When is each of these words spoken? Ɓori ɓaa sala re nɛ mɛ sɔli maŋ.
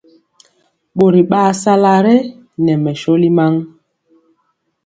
Ɓori 0.97 1.21
ɓaa 1.29 1.49
sala 1.61 1.91
re 2.05 2.15
nɛ 2.63 2.73
mɛ 2.83 2.91
sɔli 3.01 3.29
maŋ. 3.37 3.53